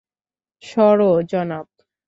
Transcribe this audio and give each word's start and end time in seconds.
সরো, 0.63 1.11
জনাব। 1.23 1.67